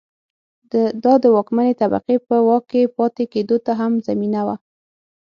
دا 1.03 1.13
د 1.23 1.25
واکمنې 1.35 1.73
طبقې 1.81 2.15
په 2.27 2.35
واک 2.47 2.63
کې 2.71 2.91
پاتې 2.97 3.23
کېدو 3.33 3.57
ته 3.65 3.71
هم 3.79 3.91
زمینه 4.07 4.41
وه. 4.47 4.55